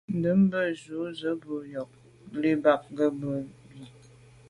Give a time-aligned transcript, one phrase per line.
[0.17, 1.89] Ndə̂mbə́ jú zə̄ bū jʉ̂ nyɔ̌ŋ
[2.41, 3.81] lí’ bɑ̌k gə̀ mə́ bí.